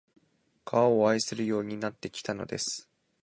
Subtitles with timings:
[0.65, 2.89] 川を愛するようになってきたのです